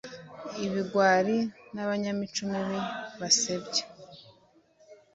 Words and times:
ibigwari 0.65 1.37
n'abanyamico 1.73 2.41
mibi 2.51 2.79
basebya 3.19 3.83